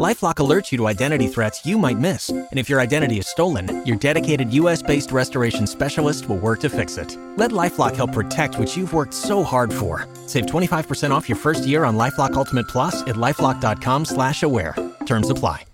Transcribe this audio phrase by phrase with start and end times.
[0.00, 3.86] LifeLock alerts you to identity threats you might miss, and if your identity is stolen,
[3.86, 7.16] your dedicated U.S.-based restoration specialist will work to fix it.
[7.36, 10.08] Let LifeLock help protect what you've worked so hard for.
[10.26, 14.74] Save 25% off your first year on LifeLock Ultimate Plus at lifeLock.com/slash-aware.
[15.06, 15.64] Terms apply.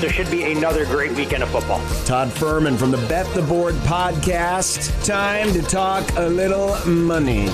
[0.00, 1.78] There should be another great weekend of football.
[2.04, 4.90] Todd Fuhrman from the Bet the Board podcast.
[5.04, 7.46] Time to talk a little money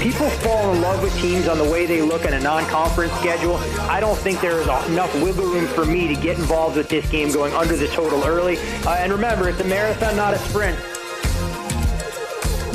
[0.00, 3.56] people fall in love with teams on the way they look in a non-conference schedule.
[3.80, 7.08] I don't think there is enough wiggle room for me to get involved with this
[7.10, 8.58] game going under the total early.
[8.84, 10.78] Uh, and remember, it's a marathon, not a sprint.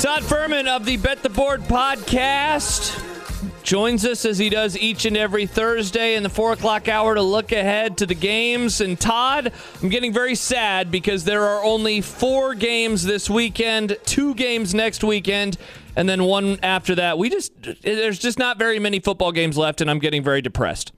[0.00, 3.13] Todd Fuhrman of the Bet the Board podcast
[3.64, 7.22] joins us as he does each and every Thursday in the four o'clock hour to
[7.22, 8.80] look ahead to the games.
[8.80, 9.52] And Todd,
[9.82, 15.02] I'm getting very sad because there are only four games this weekend, two games next
[15.02, 15.58] weekend
[15.96, 17.18] and then one after that.
[17.18, 17.52] We just
[17.82, 20.92] there's just not very many football games left, and I'm getting very depressed.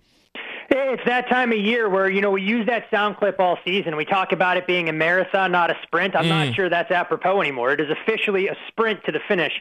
[0.97, 3.97] It's that time of year where, you know, we use that sound clip all season.
[3.97, 6.17] We talk about it being a marathon, not a sprint.
[6.17, 6.29] I'm mm.
[6.31, 7.71] not sure that's apropos anymore.
[7.73, 9.53] It is officially a sprint to the finish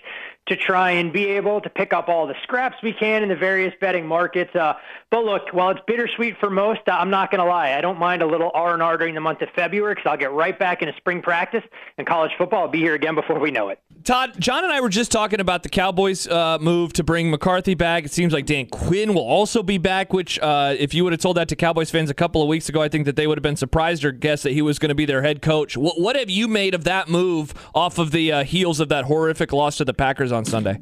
[0.48, 3.36] to try and be able to pick up all the scraps we can in the
[3.36, 4.56] various betting markets.
[4.56, 4.76] Uh,
[5.10, 7.74] but look, while it's bittersweet for most, uh, I'm not going to lie.
[7.74, 10.58] I don't mind a little R&R during the month of February because I'll get right
[10.58, 11.64] back into spring practice
[11.98, 13.80] and college football will be here again before we know it.
[14.04, 17.74] Todd, John and I were just talking about the Cowboys' uh, move to bring McCarthy
[17.74, 18.06] back.
[18.06, 21.22] It seems like Dan Quinn will also be back, which uh, if you would have
[21.26, 23.40] told that to Cowboys fans a couple of weeks ago, I think that they would
[23.40, 25.76] have been surprised or guessed that he was going to be their head coach.
[25.76, 29.06] What, what, have you made of that move off of the uh, heels of that
[29.06, 30.78] horrific loss to the Packers on Sunday?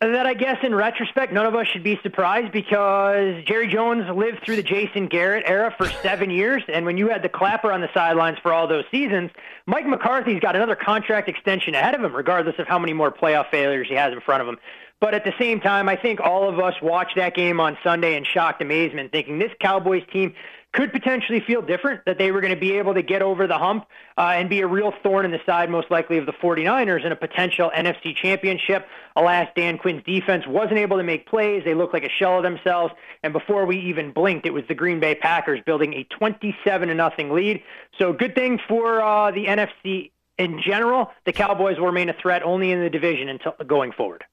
[0.00, 4.44] That I guess in retrospect, none of us should be surprised because Jerry Jones lived
[4.44, 6.64] through the Jason Garrett era for seven years.
[6.66, 9.30] And when you had the clapper on the sidelines for all those seasons,
[9.66, 13.50] Mike McCarthy's got another contract extension ahead of him, regardless of how many more playoff
[13.52, 14.58] failures he has in front of him.
[15.00, 18.16] But at the same time, I think all of us watched that game on Sunday
[18.16, 20.34] in shocked amazement, thinking this Cowboys team
[20.72, 23.56] could potentially feel different, that they were going to be able to get over the
[23.56, 23.86] hump
[24.18, 27.12] uh, and be a real thorn in the side, most likely, of the 49ers in
[27.12, 28.86] a potential NFC championship.
[29.16, 31.62] Alas, Dan Quinn's defense wasn't able to make plays.
[31.64, 32.92] They looked like a shell of themselves.
[33.22, 37.34] And before we even blinked, it was the Green Bay Packers building a 27 0
[37.34, 37.62] lead.
[37.98, 41.10] So good thing for uh, the NFC in general.
[41.24, 44.24] The Cowboys will remain a threat only in the division until going forward.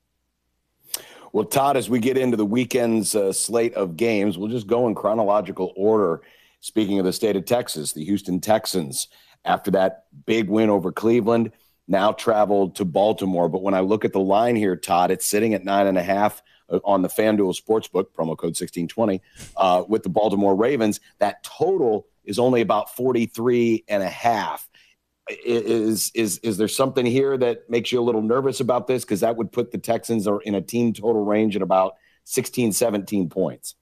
[1.33, 4.87] Well, Todd, as we get into the weekend's uh, slate of games, we'll just go
[4.87, 6.21] in chronological order.
[6.59, 9.07] Speaking of the state of Texas, the Houston Texans,
[9.43, 11.51] after that big win over Cleveland,
[11.87, 13.49] now traveled to Baltimore.
[13.49, 16.03] But when I look at the line here, Todd, it's sitting at nine and a
[16.03, 19.19] half uh, on the FanDuel Sportsbook, promo code 1620,
[19.57, 20.99] uh, with the Baltimore Ravens.
[21.17, 24.69] That total is only about 43 and a half
[25.29, 29.03] is is is there something here that makes you a little nervous about this?
[29.03, 31.93] Because that would put the Texans in a team total range at about
[32.25, 33.75] 16 17 points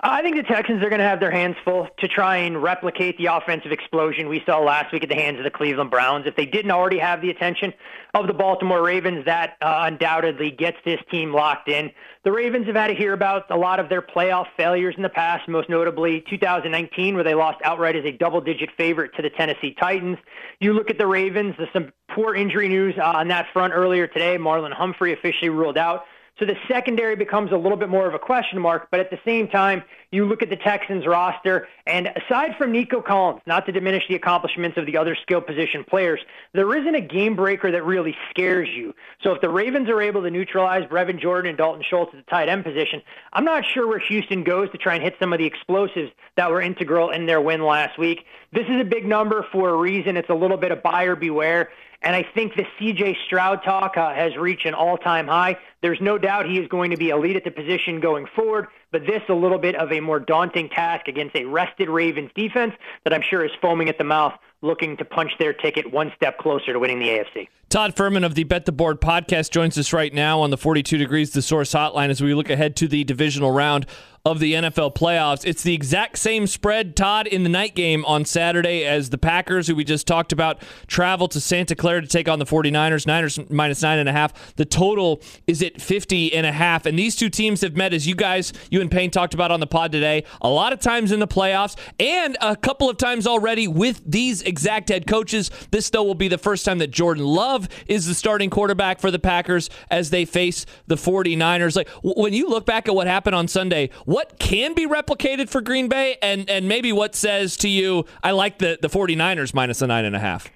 [0.00, 3.16] I think the Texans are going to have their hands full to try and replicate
[3.16, 6.26] the offensive explosion we saw last week at the hands of the Cleveland Browns.
[6.26, 7.72] If they didn't already have the attention
[8.12, 11.90] of the Baltimore Ravens, that uh, undoubtedly gets this team locked in.
[12.24, 15.08] The Ravens have had to hear about a lot of their playoff failures in the
[15.08, 19.74] past, most notably 2019, where they lost outright as a double-digit favorite to the Tennessee
[19.78, 20.18] Titans.
[20.60, 24.06] You look at the Ravens, there's some poor injury news uh, on that front earlier
[24.06, 24.36] today.
[24.38, 26.04] Marlon Humphrey officially ruled out.
[26.38, 28.88] So the secondary becomes a little bit more of a question mark.
[28.90, 33.00] But at the same time, you look at the Texans roster, and aside from Nico
[33.00, 36.20] Collins, not to diminish the accomplishments of the other skill position players,
[36.52, 38.94] there isn't a game breaker that really scares you.
[39.22, 42.30] So if the Ravens are able to neutralize Brevin Jordan and Dalton Schultz at the
[42.30, 43.02] tight end position,
[43.32, 46.50] I'm not sure where Houston goes to try and hit some of the explosives that
[46.50, 48.24] were integral in their win last week.
[48.52, 50.16] This is a big number for a reason.
[50.16, 51.70] It's a little bit of buyer beware.
[52.04, 55.56] And I think the CJ Stroud talk uh, has reached an all-time high.
[55.80, 59.06] There's no doubt he is going to be elite at the position going forward, but
[59.06, 63.12] this a little bit of a more daunting task against a rested Ravens defense that
[63.12, 66.72] I'm sure is foaming at the mouth looking to punch their ticket one step closer
[66.72, 67.48] to winning the AFC.
[67.70, 70.96] Todd Fuhrman of the Bet the Board podcast joins us right now on the 42
[70.96, 73.84] Degrees The Source hotline as we look ahead to the divisional round
[74.24, 75.44] of the NFL playoffs.
[75.44, 79.66] It's the exact same spread, Todd, in the night game on Saturday as the Packers,
[79.66, 83.06] who we just talked about, travel to Santa Clara to take on the 49ers.
[83.06, 84.54] Niners minus nine and a half.
[84.56, 86.86] The total is at 50 and a half.
[86.86, 89.60] And these two teams have met, as you guys, you and Payne talked about on
[89.60, 93.26] the pod today, a lot of times in the playoffs and a couple of times
[93.26, 95.50] already with these exact head coaches.
[95.70, 99.10] This, though, will be the first time that Jordan Love is the starting quarterback for
[99.10, 101.76] the Packers as they face the 49ers.
[101.76, 105.60] Like when you look back at what happened on Sunday, what can be replicated for
[105.60, 109.78] Green Bay and, and maybe what says to you, I like the, the 49ers minus
[109.78, 110.50] the nine and a half?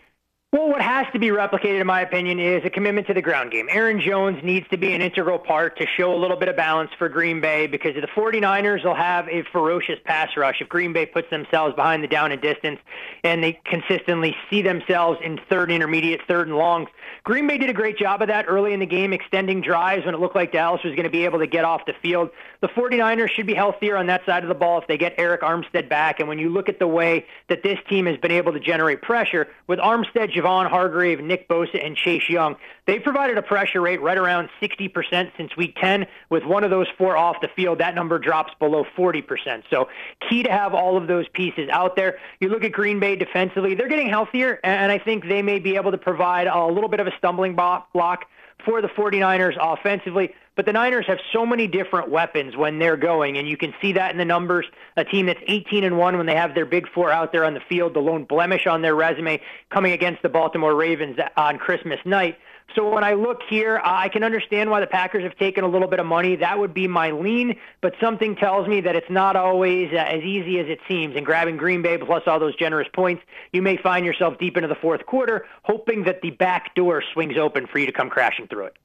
[0.51, 3.51] Well, what has to be replicated, in my opinion, is a commitment to the ground
[3.51, 3.67] game.
[3.71, 6.91] Aaron Jones needs to be an integral part to show a little bit of balance
[6.97, 11.05] for Green Bay because the 49ers will have a ferocious pass rush if Green Bay
[11.05, 12.81] puts themselves behind the down and distance
[13.25, 16.89] and they consistently see themselves in third intermediate, third and longs.
[17.25, 20.15] Green Bay did a great job of that early in the game, extending drives when
[20.15, 22.31] it looked like Dallas was going to be able to get off the field.
[22.61, 25.41] The 49ers should be healthier on that side of the ball if they get Arik
[25.41, 26.19] Armstead back.
[26.19, 29.01] And when you look at the way that this team has been able to generate
[29.01, 32.57] pressure with Armstead, Javon Hargrave, Nick Bosa, and Chase Young.
[32.87, 36.07] They've provided a pressure rate right around 60% since week 10.
[36.31, 39.63] With one of those four off the field, that number drops below 40%.
[39.71, 39.89] So
[40.29, 42.19] key to have all of those pieces out there.
[42.41, 45.77] You look at Green Bay defensively, they're getting healthier, and I think they may be
[45.77, 48.29] able to provide a little bit of a stumbling block
[48.65, 50.35] for the 49ers offensively.
[50.57, 53.93] But the Niners have so many different weapons when they're going, and you can see
[53.93, 54.67] that in the numbers.
[54.97, 57.55] A team that's 18 and one when they have their big four out there on
[57.55, 59.41] the field, the lone blemish on their resume,
[59.71, 62.39] coming against the Baltimore Ravens on Christmas night.
[62.75, 65.89] So when I look here, I can understand why the Packers have taken a little
[65.89, 66.37] bit of money.
[66.37, 70.23] That would be my lean, but something tells me that it's not always uh, as
[70.23, 71.17] easy as it seems.
[71.17, 73.23] And grabbing Green Bay plus all those generous points,
[73.53, 77.39] you may find yourself deep into the fourth quarter, hoping that the back door swings
[77.39, 78.77] open for you to come crashing through it.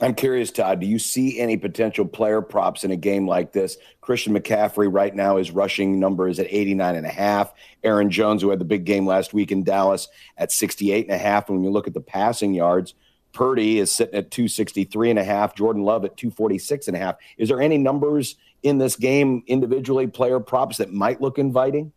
[0.00, 3.76] I'm curious, Todd, do you see any potential player props in a game like this?
[4.00, 7.52] Christian McCaffrey right now is rushing number is at 89 and a half.
[7.84, 11.18] Aaron Jones, who had the big game last week in Dallas at 68 and a
[11.18, 11.48] half.
[11.48, 12.94] And when you look at the passing yards,
[13.32, 17.16] Purdy is sitting at 263 and a half, Jordan Love at 246 and a half.
[17.38, 21.92] Is there any numbers in this game individually player props that might look inviting?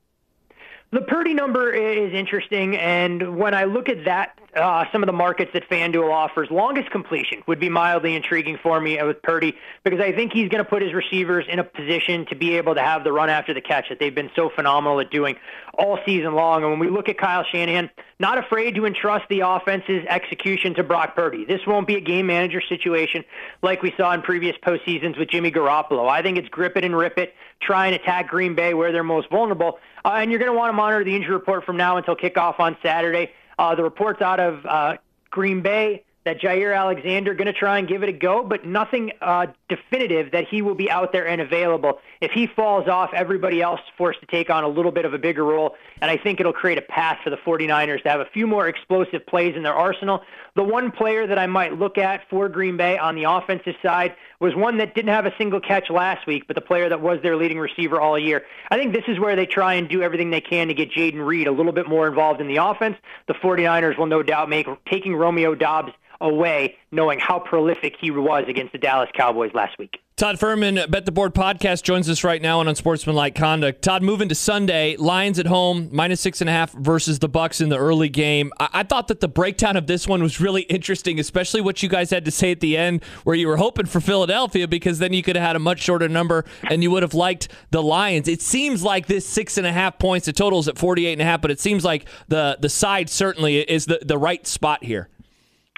[0.92, 5.14] The Purdy number is interesting, and when I look at that uh, some of the
[5.14, 6.50] markets that FanDuel offers.
[6.50, 10.64] Longest completion would be mildly intriguing for me with Purdy because I think he's going
[10.64, 13.54] to put his receivers in a position to be able to have the run after
[13.54, 15.36] the catch that they've been so phenomenal at doing
[15.78, 16.64] all season long.
[16.64, 17.90] And when we look at Kyle Shanahan,
[18.20, 21.44] not afraid to entrust the offense's execution to Brock Purdy.
[21.44, 23.26] This won't be a game manager situation
[23.62, 26.10] like we saw in previous postseasons with Jimmy Garoppolo.
[26.10, 29.04] I think it's grip it and rip it, try and attack Green Bay where they're
[29.04, 29.80] most vulnerable.
[30.06, 32.60] Uh, and you're going to want to monitor the injury report from now until kickoff
[32.60, 33.31] on Saturday.
[33.57, 34.98] Uh, the reports out of uh,
[35.31, 39.12] Green Bay that Jaire Alexander going to try and give it a go, but nothing
[39.22, 42.00] uh, definitive that he will be out there and available.
[42.19, 45.19] If he falls off, everybody else forced to take on a little bit of a
[45.19, 48.25] bigger role, and I think it'll create a path for the 49ers to have a
[48.25, 50.24] few more explosive plays in their arsenal.
[50.56, 54.16] The one player that I might look at for Green Bay on the offensive side
[54.39, 57.21] was one that didn't have a single catch last week, but the player that was
[57.21, 58.44] their leading receiver all year.
[58.71, 61.24] I think this is where they try and do everything they can to get Jayden
[61.24, 62.98] Reed a little bit more involved in the offense.
[63.28, 65.92] The 49ers will no doubt make taking Romeo Doubs
[66.22, 70.00] away, knowing how prolific he was against the Dallas Cowboys last week.
[70.18, 73.82] Todd Fuhrman, Bet the Board podcast, joins us right now on Unsportsmanlike Conduct.
[73.82, 77.60] Todd, moving to Sunday, Lions at home, minus six and a half versus the Bucks
[77.60, 78.50] in the early game.
[78.58, 81.90] I-, I thought that the breakdown of this one was really interesting, especially what you
[81.90, 85.12] guys had to say at the end, where you were hoping for Philadelphia because then
[85.12, 88.30] you could have had a much shorter number and you would have liked the Lions.
[88.30, 91.22] It seems like this six and a half points, the total is at 48 and
[91.22, 94.86] a half, but it seems like the the side certainly is the, the right spot
[94.86, 95.10] here.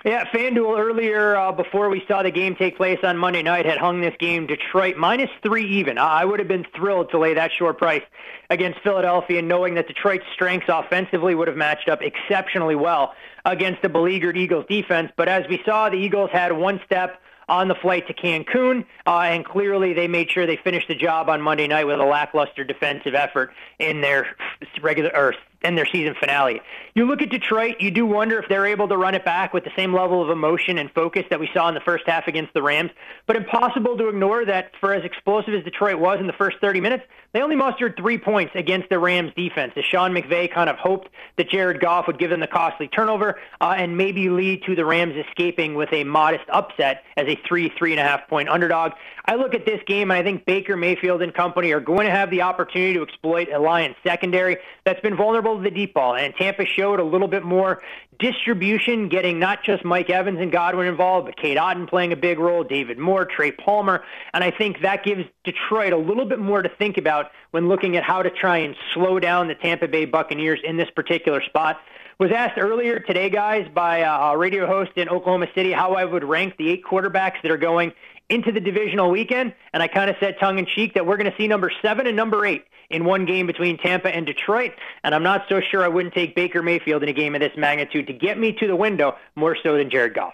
[0.05, 3.79] Yeah, FanDuel earlier uh, before we saw the game take place on Monday night had
[3.79, 5.97] hung this game Detroit minus three even.
[5.97, 8.03] I would have been thrilled to lay that short price
[8.51, 13.89] against Philadelphia, knowing that Detroit's strengths offensively would have matched up exceptionally well against the
[13.89, 15.11] beleaguered Eagles defense.
[15.17, 17.19] But as we saw, the Eagles had one step
[17.49, 21.27] on the flight to Cancun, uh, and clearly they made sure they finished the job
[21.27, 24.35] on Monday night with a lackluster defensive effort in their
[24.81, 25.33] regular or
[25.63, 26.61] in their season finale.
[26.93, 29.63] You look at Detroit, you do wonder if they're able to run it back with
[29.63, 32.53] the same level of emotion and focus that we saw in the first half against
[32.53, 32.91] the Rams.
[33.25, 36.81] But impossible to ignore that for as explosive as Detroit was in the first 30
[36.81, 37.03] minutes,
[37.37, 39.73] they only mustered three points against the Rams defense.
[39.75, 43.39] As Sean McVay kind of hoped that Jared Goff would give them the costly turnover
[43.61, 47.71] uh, and maybe lead to the Rams escaping with a modest upset as a three,
[47.77, 48.93] three and a half point underdog.
[49.23, 52.11] I look at this game and I think Baker Mayfield and company are going to
[52.11, 56.15] have the opportunity to exploit a Lions secondary that's been vulnerable to the deep ball.
[56.15, 57.83] And Tampa showed a little bit more
[58.19, 62.39] distribution, getting not just Mike Evans and Godwin involved, but Cade Otton playing a big
[62.39, 64.03] role, David Moore, Trey Palmer.
[64.33, 67.97] And I think that gives Detroit a little bit more to think about when looking
[67.97, 71.79] at how to try and slow down the Tampa Bay Buccaneers in this particular spot
[72.19, 76.03] was asked earlier today, guys, by uh, a radio host in Oklahoma City how I
[76.03, 77.93] would rank the eight quarterbacks that are going
[78.29, 81.31] into the divisional weekend, and I kind of said tongue in cheek that we're going
[81.31, 84.73] to see number seven and number eight in one game between Tampa and Detroit.
[85.03, 87.53] And I'm not so sure I wouldn't take Baker Mayfield in a game of this
[87.57, 90.33] magnitude to get me to the window more so than Jared Goff.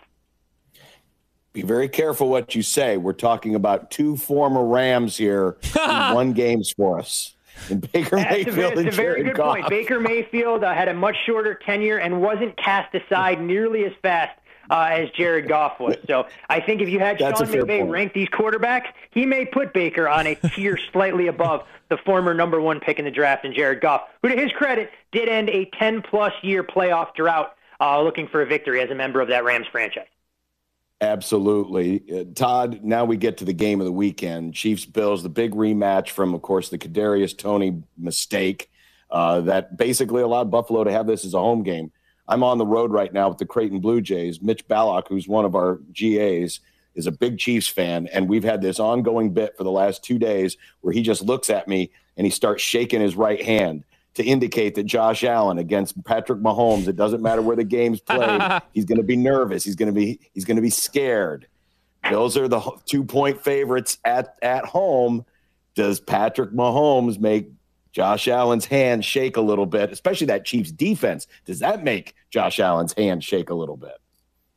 [1.53, 2.97] Be very careful what you say.
[2.97, 7.35] We're talking about two former Rams here in one games for us.
[7.69, 9.55] And Baker Mayfield it's a, and a very Jared good Goff.
[9.55, 9.69] point.
[9.69, 14.31] Baker Mayfield uh, had a much shorter tenure and wasn't cast aside nearly as fast
[14.69, 15.95] uh, as Jared Goff was.
[16.07, 17.91] So I think if you had That's Sean McVay point.
[17.91, 22.59] rank these quarterbacks, he may put Baker on a tier slightly above the former number
[22.59, 25.65] one pick in the draft and Jared Goff, who, to his credit, did end a
[25.77, 29.43] 10 plus year playoff drought uh, looking for a victory as a member of that
[29.43, 30.07] Rams franchise.
[31.01, 32.01] Absolutely.
[32.11, 34.53] Uh, Todd, now we get to the game of the weekend.
[34.53, 38.71] Chiefs Bills, the big rematch from, of course, the Kadarius Toney mistake
[39.11, 41.91] uh, that basically allowed Buffalo to have this as a home game.
[42.27, 44.41] I'm on the road right now with the Creighton Blue Jays.
[44.41, 46.59] Mitch Ballock, who's one of our GAs,
[46.95, 48.07] is a big Chiefs fan.
[48.07, 51.49] And we've had this ongoing bit for the last two days where he just looks
[51.49, 53.83] at me and he starts shaking his right hand
[54.15, 58.61] to indicate that Josh Allen against Patrick Mahomes, it doesn't matter where the game's played,
[58.73, 59.63] he's going to be nervous.
[59.63, 61.47] He's going to be he's going to be scared.
[62.09, 65.25] Those are the two point favorites at at home.
[65.75, 67.49] Does Patrick Mahomes make
[67.93, 71.27] Josh Allen's hand shake a little bit, especially that Chiefs defense?
[71.45, 73.99] Does that make Josh Allen's hand shake a little bit?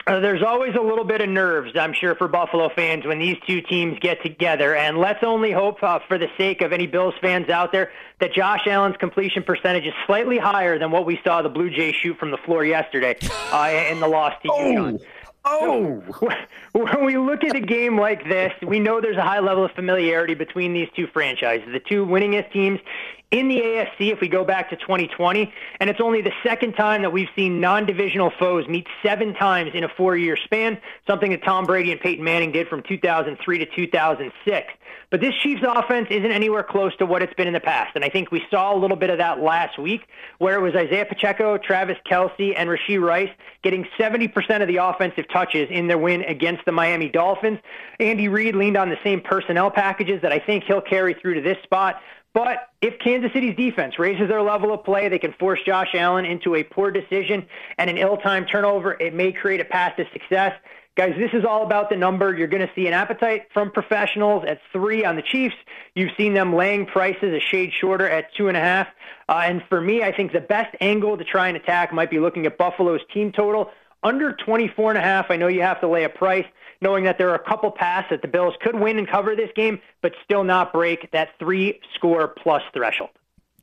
[0.09, 3.37] Uh, there's always a little bit of nerves, I'm sure, for Buffalo fans when these
[3.45, 4.75] two teams get together.
[4.76, 7.90] And let's only hope, uh, for the sake of any Bills fans out there,
[8.21, 11.97] that Josh Allen's completion percentage is slightly higher than what we saw the Blue Jays
[11.97, 13.19] shoot from the floor yesterday
[13.52, 15.00] uh, in the loss to UConn.
[15.45, 16.02] Oh,
[16.73, 19.71] When we look at a game like this, we know there's a high level of
[19.73, 22.81] familiarity between these two franchises, the two winningest teams
[23.30, 27.02] in the AFC if we go back to 2020, and it's only the second time
[27.02, 31.64] that we've seen non-divisional foes meet seven times in a four-year span, something that Tom
[31.64, 34.73] Brady and Peyton Manning did from 2003 to 2006.
[35.11, 37.92] But this Chiefs offense isn't anywhere close to what it's been in the past.
[37.95, 40.02] And I think we saw a little bit of that last week
[40.38, 43.30] where it was Isaiah Pacheco, Travis Kelce, and Rashee Rice
[43.62, 47.59] getting 70% of the offensive touches in their win against the Miami Dolphins.
[48.00, 51.40] Andy Reid leaned on the same personnel packages that I think he'll carry through to
[51.40, 52.00] this spot.
[52.37, 56.26] But if Kansas City's defense raises their level of play, they can force Josh Allen
[56.26, 57.47] into a poor decision
[57.78, 58.93] and an ill-timed turnover.
[59.00, 60.52] It may create a path to success.
[60.99, 62.37] Guys, this is all about the number.
[62.37, 65.55] You're going to see an appetite from professionals at three on the Chiefs.
[65.95, 68.88] You've seen them laying prices a shade shorter at two and a half.
[69.31, 72.19] Uh, and for me, I think the best angle to try and attack might be
[72.19, 73.71] looking at Buffalo's team total
[74.02, 75.31] under 24 and a half.
[75.31, 76.45] I know you have to lay a price,
[76.80, 79.50] knowing that there are a couple paths that the Bills could win and cover this
[79.54, 83.11] game, but still not break that three score plus threshold.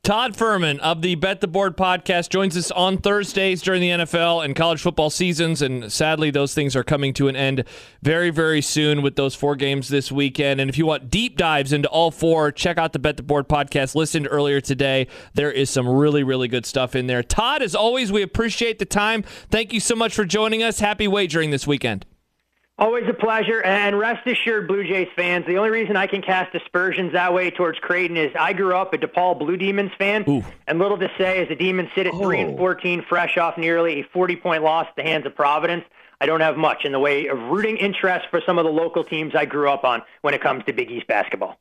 [0.04, 4.44] Todd Fuhrman of the Bet the Board podcast joins us on Thursdays during the NFL
[4.44, 5.62] and college football seasons.
[5.62, 7.64] And sadly, those things are coming to an end
[8.02, 10.60] very, very soon with those four games this weekend.
[10.60, 13.48] And if you want deep dives into all four, check out the Bet the Board
[13.48, 15.06] podcast listened earlier today.
[15.32, 17.22] There is some really, really good stuff in there.
[17.22, 19.22] Todd, as always, we appreciate the time.
[19.50, 20.80] Thank you so much for joining us.
[20.80, 22.04] Happy wagering this weekend.
[22.76, 26.52] Always a pleasure, and rest assured, Blue Jays fans, the only reason I can cast
[26.56, 30.42] aspersions that way towards Creighton is I grew up a DePaul Blue Demons fan, Ooh.
[30.66, 32.48] and little to say as the Demons sit at 3 Oh.
[32.48, 35.84] and 14, fresh off nearly a 40-point loss at the hands of Providence.
[36.20, 39.04] I don't have much in the way of rooting interest for some of the local
[39.04, 41.60] teams I grew up on when it comes to Big East basketball.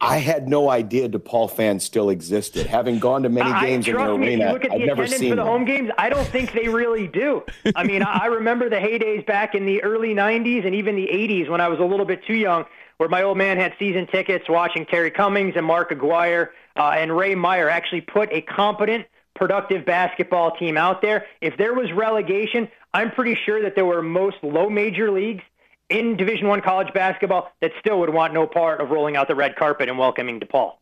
[0.00, 2.66] I had no idea DePaul fans still existed.
[2.66, 4.80] Having gone to many I- games in the trust me, if arena, look at I've
[4.80, 5.90] the never seen for the home games.
[5.96, 7.44] I don't think they really do.
[7.74, 11.06] I mean, I I remember the heydays back in the early '90s and even the
[11.06, 12.66] '80s when I was a little bit too young,
[12.98, 17.16] where my old man had season tickets watching Terry Cummings and Mark Aguirre uh, and
[17.16, 21.24] Ray Meyer actually put a competent, productive basketball team out there.
[21.40, 25.42] If there was relegation, I'm pretty sure that there were most low major leagues
[25.88, 29.34] in Division One college basketball that still would want no part of rolling out the
[29.34, 30.74] red carpet and welcoming DePaul.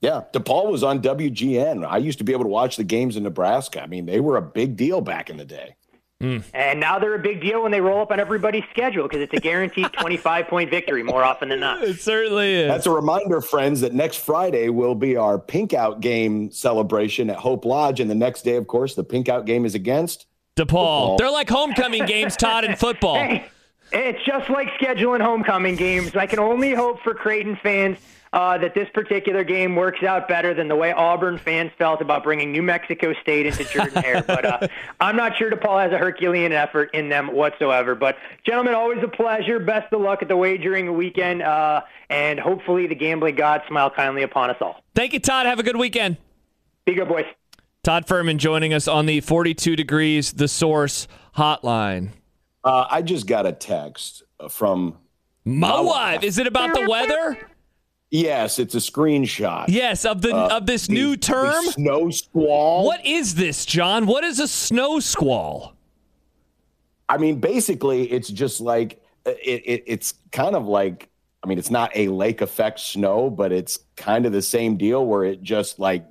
[0.00, 1.86] Yeah, DePaul was on WGN.
[1.86, 3.82] I used to be able to watch the games in Nebraska.
[3.82, 5.76] I mean, they were a big deal back in the day.
[6.20, 6.38] Hmm.
[6.52, 9.32] And now they're a big deal when they roll up on everybody's schedule because it's
[9.32, 11.82] a guaranteed 25 point victory more often than not.
[11.82, 12.68] It certainly is.
[12.68, 17.36] That's a reminder, friends, that next Friday will be our Pink Out game celebration at
[17.36, 18.00] Hope Lodge.
[18.00, 20.26] And the next day, of course, the Pink Out game is against.
[20.56, 20.66] DePaul.
[20.66, 21.16] Football.
[21.16, 23.14] They're like homecoming games, Todd, in football.
[23.14, 23.48] Hey,
[23.92, 26.14] it's just like scheduling homecoming games.
[26.14, 27.98] I can only hope for Creighton fans
[28.32, 32.22] uh, that this particular game works out better than the way Auburn fans felt about
[32.22, 34.22] bringing New Mexico State into Jordan Hare.
[34.22, 34.68] But uh,
[35.00, 37.94] I'm not sure DePaul has a Herculean effort in them whatsoever.
[37.94, 38.16] But,
[38.46, 39.58] gentlemen, always a pleasure.
[39.58, 41.42] Best of luck at the wagering weekend.
[41.42, 44.82] Uh, and hopefully the gambling gods smile kindly upon us all.
[44.94, 45.46] Thank you, Todd.
[45.46, 46.16] Have a good weekend.
[46.84, 47.26] Be good, boys.
[47.82, 52.10] Todd Fuhrman joining us on the 42 Degrees The Source hotline.
[52.64, 54.96] Uh, I just got a text from
[55.44, 56.22] My wife.
[56.22, 57.38] Is it about the weather?
[58.10, 59.66] Yes, it's a screenshot.
[59.68, 61.64] Yes, of the Uh, of this the- new term.
[61.66, 62.84] snow squall.
[62.84, 64.06] What is this, John?
[64.06, 65.74] What is a snow squall?
[67.08, 71.08] I mean, basically, it's just like uh, it, it, it's kind of like
[71.42, 75.06] I mean, it's not a lake effect snow, but it's kind of the same deal
[75.06, 76.04] where it just like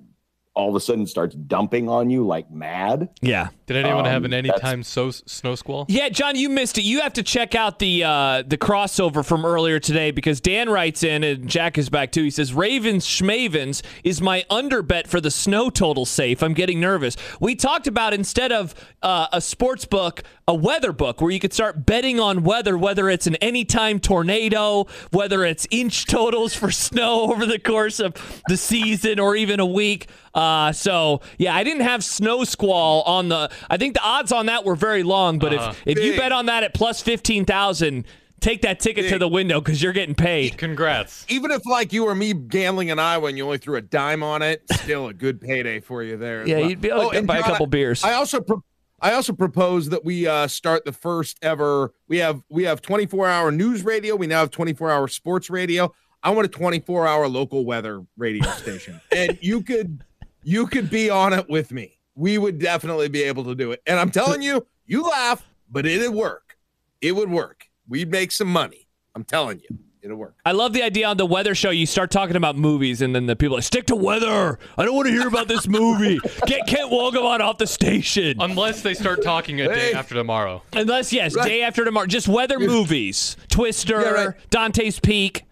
[0.56, 3.10] all of a sudden starts dumping on you like mad.
[3.22, 3.50] Yeah.
[3.70, 5.86] Did anyone have Um, an anytime so snow squall?
[5.90, 6.82] Yeah, John, you missed it.
[6.84, 11.04] You have to check out the uh, the crossover from earlier today because Dan writes
[11.04, 12.24] in and Jack is back too.
[12.24, 16.42] He says Ravens Schmavens is my under bet for the snow total safe.
[16.42, 17.16] I'm getting nervous.
[17.40, 18.74] We talked about instead of
[19.04, 23.08] uh, a sports book, a weather book where you could start betting on weather, whether
[23.08, 28.16] it's an anytime tornado, whether it's inch totals for snow over the course of
[28.48, 30.08] the season or even a week.
[30.34, 33.52] Uh, so yeah, I didn't have snow squall on the.
[33.70, 36.46] I think the odds on that were very long, but if if you bet on
[36.48, 38.06] that at plus fifteen thousand,
[38.40, 40.58] take that ticket to the window because you're getting paid.
[40.58, 41.26] Congrats.
[41.30, 44.24] Even if like you or me gambling in Iowa and you only threw a dime
[44.24, 46.48] on it, still a good payday for you there.
[46.48, 46.70] Yeah, well.
[46.70, 48.04] you'd be able to Oh, and buy a couple beers.
[48.04, 48.64] I also pro-
[49.02, 51.94] I also propose that we uh, start the first ever.
[52.08, 54.16] We have we have 24 hour news radio.
[54.16, 55.94] We now have 24 hour sports radio.
[56.22, 60.04] I want a 24 hour local weather radio station, and you could
[60.44, 61.99] you could be on it with me.
[62.20, 63.82] We would definitely be able to do it.
[63.88, 66.58] And I'm telling you, you laugh, but it'd work.
[67.02, 67.68] It would work.
[67.88, 68.88] We'd make some money.
[69.16, 70.36] I'm telling you, it'll work.
[70.46, 71.70] I love the idea on the weather show.
[71.70, 74.60] You start talking about movies, and then the people are like, stick to weather.
[74.78, 76.20] I don't want to hear about this movie.
[76.46, 78.36] Get Kent Wolgamott off the station.
[78.42, 79.94] Unless they start talking a day Hey.
[79.94, 80.62] after tomorrow.
[80.74, 81.48] Unless, yes, Right.
[81.48, 82.06] day after tomorrow.
[82.06, 83.38] Just weather movies.
[83.48, 84.36] Twister, Yeah, right.
[84.50, 85.46] Dante's Peak.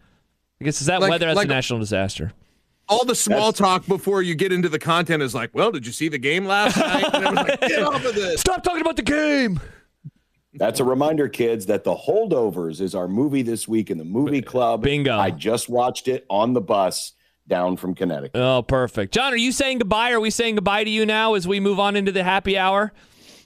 [0.60, 1.28] I guess is that Like- weather?
[1.28, 2.34] That's like- a national disaster.
[2.90, 5.92] All the small talk before you get into the content is like, well, did you
[5.92, 7.04] see the game last night?
[7.14, 8.42] And everyone's like, get off of this.
[8.42, 9.60] Stop talking about the game.
[10.54, 14.42] That's a reminder, kids, that The Holdovers is our movie this week in the movie
[14.42, 14.82] club.
[14.82, 15.18] Bingo.
[15.18, 17.14] I just watched it on the bus
[17.48, 18.32] down from Connecticut.
[18.36, 19.14] Oh, perfect.
[19.14, 20.12] John, are you saying goodbye?
[20.12, 22.92] Are we saying goodbye to you now as we move on into the happy hour?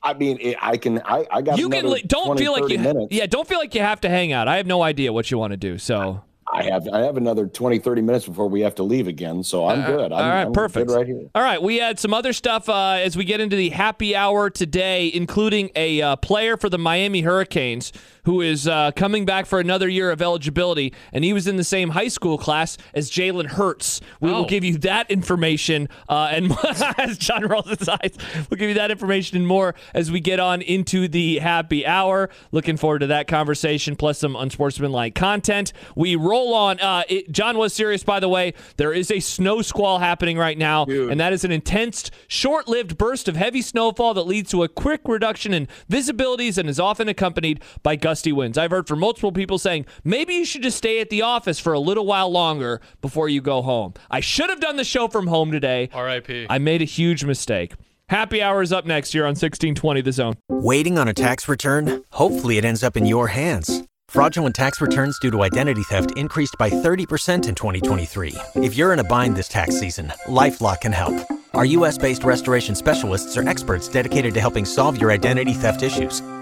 [0.03, 0.99] I mean, it, I can.
[1.05, 1.59] I, I got.
[1.59, 3.07] You can li- don't 20, feel like you minutes.
[3.13, 4.47] yeah don't feel like you have to hang out.
[4.47, 5.77] I have no idea what you want to do.
[5.77, 6.21] So
[6.53, 6.87] I have.
[6.91, 9.43] I have another 20, 30 minutes before we have to leave again.
[9.43, 10.11] So I'm good.
[10.11, 10.87] I'm, Uh, all right, I'm perfect.
[10.87, 11.27] Good right here.
[11.33, 14.49] All right, we had some other stuff uh, as we get into the happy hour
[14.49, 17.93] today, including a uh, player for the Miami Hurricanes
[18.25, 21.63] who is uh, coming back for another year of eligibility, and he was in the
[21.63, 24.01] same high school class as Jalen Hurts.
[24.19, 24.45] We will Oh.
[24.45, 26.51] give you that information, uh, and
[26.97, 28.11] as John rolls his eyes,
[28.49, 32.29] we'll give you that information and more as we get on into the happy hour.
[32.51, 35.73] Looking forward to that conversation, plus some unsportsmanlike content.
[35.95, 36.79] We roll on.
[36.79, 38.53] Uh, it, John was serious, by the way.
[38.77, 42.97] There is a snow squall happening right now, and that is an intense, short lived
[42.97, 47.07] burst of heavy snowfall that leads to a quick reduction in visibilities and is often
[47.07, 48.57] accompanied by gusty winds.
[48.57, 51.71] I've heard from multiple people saying maybe you should just stay at the office for
[51.71, 53.93] a little while longer before you go home.
[54.09, 55.89] I should have done the show from home today.
[55.93, 56.47] R.I.P.
[56.49, 57.73] I made a huge mistake.
[58.09, 60.33] Happy hour is up next year on 1620 The Zone.
[60.49, 62.03] Waiting on a tax return?
[62.11, 63.83] Hopefully, it ends up in your hands.
[64.09, 68.35] Fraudulent tax returns due to identity theft increased by 30% in 2023.
[68.55, 71.15] If you're in a bind this tax season, LifeLock can help.
[71.53, 76.21] Our US based restoration specialists are experts dedicated to helping solve your identity theft issues.